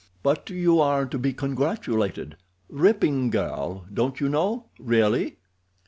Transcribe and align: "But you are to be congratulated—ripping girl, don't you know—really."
"But 0.23 0.49
you 0.49 0.79
are 0.81 1.05
to 1.05 1.19
be 1.19 1.31
congratulated—ripping 1.31 3.29
girl, 3.29 3.85
don't 3.93 4.19
you 4.19 4.29
know—really." 4.29 5.37